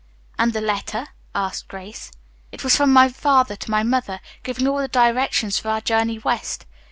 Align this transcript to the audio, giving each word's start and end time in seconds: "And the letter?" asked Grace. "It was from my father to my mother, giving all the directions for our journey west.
"And 0.39 0.51
the 0.51 0.61
letter?" 0.61 1.09
asked 1.35 1.67
Grace. 1.67 2.11
"It 2.51 2.63
was 2.63 2.75
from 2.75 2.91
my 2.91 3.07
father 3.07 3.55
to 3.57 3.69
my 3.69 3.83
mother, 3.83 4.19
giving 4.41 4.67
all 4.67 4.79
the 4.79 4.87
directions 4.87 5.59
for 5.59 5.69
our 5.69 5.81
journey 5.81 6.17
west. 6.17 6.65